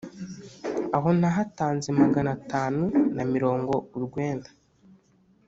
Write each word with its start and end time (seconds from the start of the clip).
Aho 0.95 1.07
nahatanze 1.19 1.87
magana 2.01 2.29
atanu 2.37 2.83
na 3.15 3.23
mirongo 3.33 3.73
urwenda 3.95 4.49